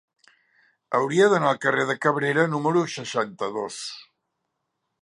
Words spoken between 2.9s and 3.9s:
seixanta-dos.